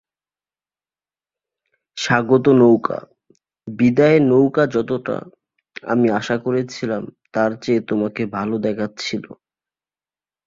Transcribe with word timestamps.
স্বাগত 1.97 2.45
নৌকা, 2.61 2.97
বিদায় 3.67 4.19
নৌকাযতটা 4.29 5.17
আমি 5.83 6.07
আশা 6.11 6.35
করেছিলাম, 6.37 7.03
তার 7.33 7.51
চেয়ে 7.61 7.81
তোমাকে 7.81 8.21
ভালো 8.37 8.55
দেখাচ্ছিল। 8.57 9.25